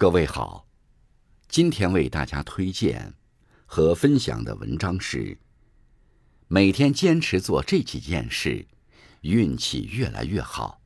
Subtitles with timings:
[0.00, 0.64] 各位好，
[1.48, 3.14] 今天为大家推荐
[3.66, 5.36] 和分享的文章是：
[6.46, 8.68] 每天坚持做这几件事，
[9.22, 10.80] 运气越来越好。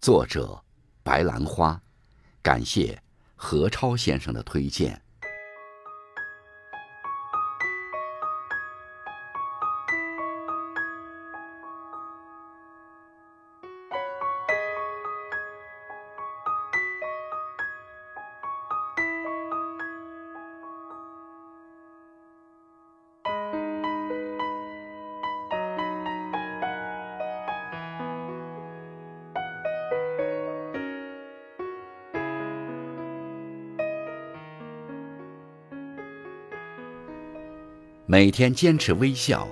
[0.00, 0.64] 作者
[1.02, 1.82] 白兰花，
[2.40, 3.02] 感谢
[3.36, 5.03] 何超先生的推荐。
[38.06, 39.48] 每天坚持微笑，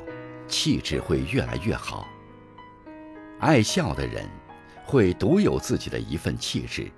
[0.47, 2.07] 气质会越来越好。
[3.41, 4.29] 爱笑的人，
[4.85, 6.91] 会独有自己的一份气质，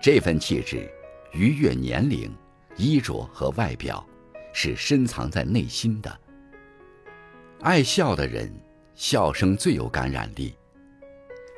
[0.00, 0.88] 这份气质
[1.32, 2.32] 逾越年龄、
[2.76, 4.06] 衣着和外表，
[4.52, 6.20] 是深藏在内心的。
[7.62, 8.54] 爱笑的人，
[8.94, 10.54] 笑声最有感染力。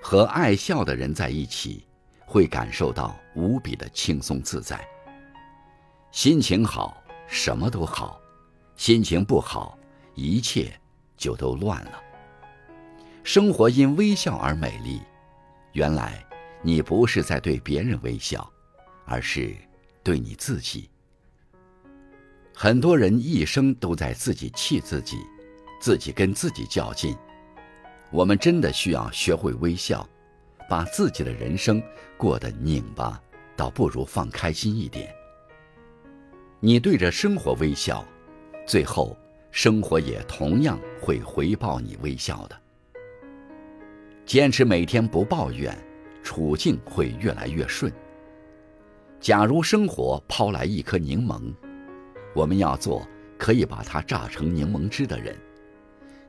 [0.01, 1.87] 和爱笑的人在一起，
[2.25, 4.83] 会感受到无比的轻松自在。
[6.11, 8.19] 心情好，什么都好。
[8.77, 9.79] 心情不好，
[10.15, 10.71] 一切
[11.17, 12.03] 就都乱了。
[13.25, 15.01] 生活因微笑而美丽，
[15.73, 16.25] 原来
[16.63, 18.49] 你不是在对别人微笑，
[19.07, 19.57] 而是
[20.03, 20.91] 对你自己。
[22.55, 25.19] 很多人一生都在自己气自己，
[25.81, 27.17] 自己跟自己较劲。
[28.11, 30.07] 我们真的需要学会微笑，
[30.69, 31.83] 把自己的人生
[32.19, 33.21] 过得拧巴，
[33.57, 35.13] 倒不如放开心一点。
[36.61, 38.07] 你对着生活微笑。
[38.67, 39.17] 最后，
[39.53, 42.57] 生活也同样会回报你微笑的。
[44.25, 45.73] 坚持每天不抱怨，
[46.21, 47.93] 处境会越来越顺。
[49.21, 51.55] 假如生活抛来一颗柠檬，
[52.35, 53.07] 我们要做
[53.39, 55.37] 可以把它榨成柠檬汁的人。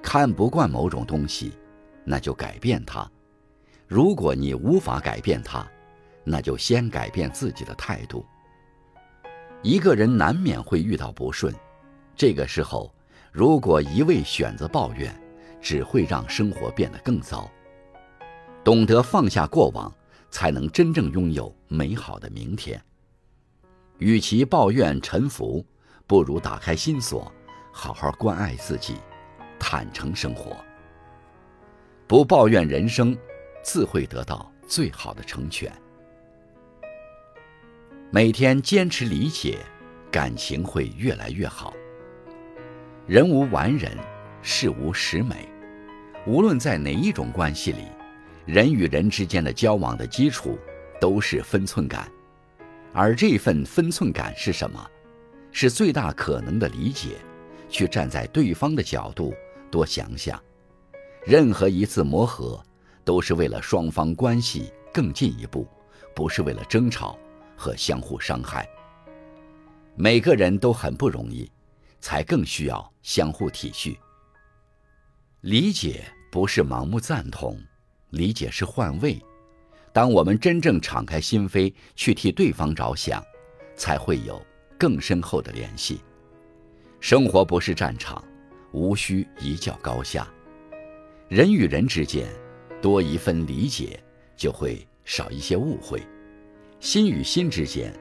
[0.03, 1.53] 看不惯某种东西，
[2.05, 3.09] 那就改变它。
[3.87, 5.67] 如果你无法改变它，
[6.23, 8.23] 那就先改变自己的态度。
[9.63, 11.51] 一个人难免会遇到不顺。
[12.17, 12.91] 这个时候，
[13.31, 15.15] 如果一味选择抱怨，
[15.61, 17.49] 只会让生活变得更糟。
[18.63, 19.93] 懂得放下过往，
[20.31, 22.81] 才能真正拥有美好的明天。
[23.99, 25.63] 与其抱怨沉浮，
[26.07, 27.31] 不如打开心锁，
[27.71, 28.95] 好好关爱自己，
[29.59, 30.57] 坦诚生活。
[32.07, 33.15] 不抱怨人生，
[33.61, 35.71] 自会得到最好的成全。
[38.09, 39.59] 每天坚持理解，
[40.11, 41.73] 感情会越来越好。
[43.07, 43.97] 人无完人，
[44.41, 45.47] 事无十美。
[46.25, 47.85] 无论在哪一种关系里，
[48.45, 50.59] 人与人之间的交往的基础
[50.99, 52.11] 都是分寸感。
[52.91, 54.85] 而这份分寸感是什么？
[55.53, 57.15] 是最大可能的理解，
[57.69, 59.33] 去站在对方的角度
[59.71, 60.37] 多想想。
[61.25, 62.61] 任何一次磨合，
[63.05, 65.65] 都是为了双方关系更进一步，
[66.13, 67.17] 不是为了争吵
[67.55, 68.67] 和相互伤害。
[69.95, 71.49] 每个人都很不容易。
[71.99, 73.97] 才更需要相互体恤。
[75.41, 77.59] 理解不是盲目赞同，
[78.09, 79.21] 理解是换位。
[79.93, 83.23] 当我们真正敞开心扉去替对方着想，
[83.75, 84.43] 才会有
[84.77, 86.01] 更深厚的联系。
[86.99, 88.23] 生活不是战场，
[88.73, 90.27] 无需一较高下。
[91.29, 92.27] 人与人之间
[92.81, 93.99] 多一份理解，
[94.35, 95.99] 就会少一些误会；
[96.79, 97.93] 心与心之间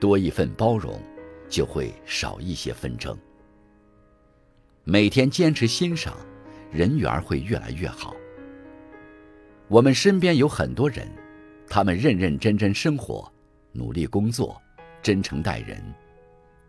[0.00, 1.00] 多一份包容，
[1.48, 3.16] 就会少一些纷争。
[4.86, 6.14] 每天坚持欣赏，
[6.70, 8.14] 人缘会越来越好。
[9.66, 11.08] 我们身边有很多人，
[11.66, 13.32] 他们认认真真生活，
[13.72, 14.60] 努力工作，
[15.02, 15.82] 真诚待人。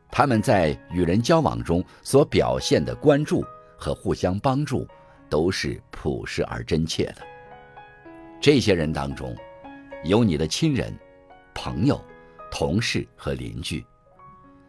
[0.09, 3.43] 他们在与人交往中所表现的关注
[3.77, 4.87] 和互相帮助，
[5.29, 7.17] 都是朴实而真切的。
[8.39, 9.35] 这些人当中，
[10.05, 10.97] 有你的亲人、
[11.53, 12.01] 朋友、
[12.49, 13.85] 同事和邻居，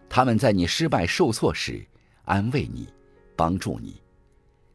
[0.08, 1.86] 他们在你失败受挫时
[2.24, 2.88] 安慰你。
[3.36, 4.00] 帮助你，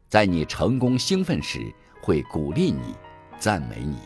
[0.08, 1.60] 在你成功兴奋时
[2.00, 2.94] 会鼓励你、
[3.38, 3.98] 赞美你。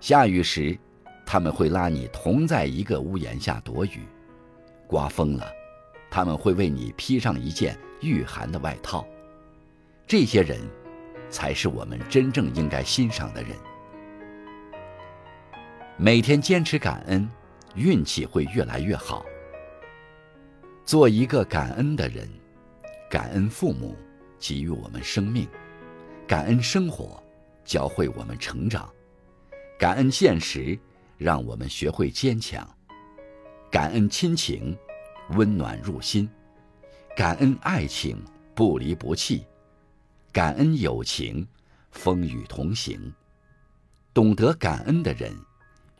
[0.00, 0.78] 下雨时，
[1.26, 4.00] 他们会拉你同在一个屋檐下躲雨；
[4.86, 5.46] 刮风了，
[6.10, 9.06] 他们会为你披上一件御寒的外套。
[10.06, 10.58] 这些人，
[11.28, 13.50] 才是我们真正应该欣赏的人。
[15.98, 17.28] 每天坚持感恩，
[17.74, 19.26] 运气会越来越好。
[20.86, 22.26] 做一个感恩的人。
[23.10, 23.96] 感恩父母
[24.38, 25.48] 给予我们生命，
[26.26, 27.22] 感恩生活
[27.64, 28.92] 教会我们成长，
[29.78, 30.78] 感恩现实
[31.16, 32.68] 让我们学会坚强，
[33.70, 34.76] 感恩亲情，
[35.30, 36.28] 温暖入心；
[37.16, 38.22] 感恩爱情，
[38.54, 39.38] 不离不弃；
[40.30, 41.46] 感恩友情，
[41.90, 43.12] 风雨同行。
[44.12, 45.34] 懂得感恩的人，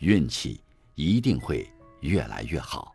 [0.01, 0.61] 运气
[0.95, 1.67] 一定会
[2.01, 2.95] 越来越好。